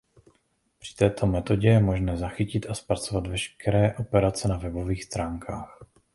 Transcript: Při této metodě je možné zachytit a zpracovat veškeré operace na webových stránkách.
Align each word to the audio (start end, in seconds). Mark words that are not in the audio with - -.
Při 0.79 0.95
této 0.95 1.27
metodě 1.27 1.67
je 1.69 1.79
možné 1.79 2.17
zachytit 2.17 2.65
a 2.69 2.73
zpracovat 2.73 3.27
veškeré 3.27 3.93
operace 3.93 4.47
na 4.47 4.57
webových 4.57 5.03
stránkách. 5.03 5.79